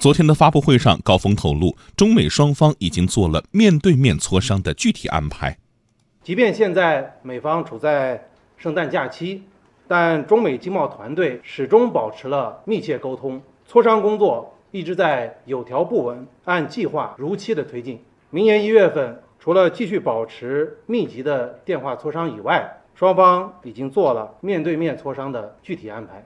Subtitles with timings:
[0.00, 5.58] 昨天的发布会上高峰透露中美双方已经做了面对面磋商的具体安排。
[6.22, 8.26] 即便现在美方处在
[8.56, 9.42] 圣诞假期
[9.86, 18.02] 但中美经贸团队始终保持了密切沟通磋商工作一直在有条不紊按计划如期的推进。
[18.30, 26.24] 明年一月份除了继续保持密集的电话磋商以外双方已经做了面对面磋商的具体安排。